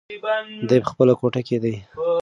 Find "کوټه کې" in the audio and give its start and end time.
1.19-1.57